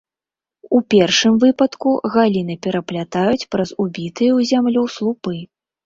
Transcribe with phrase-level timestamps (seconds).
[0.77, 5.37] У першым выпадку галіны пераплятаюць праз убітыя ў зямлю слупы.